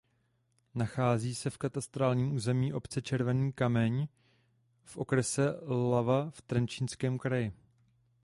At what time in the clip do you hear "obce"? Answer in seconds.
2.73-3.01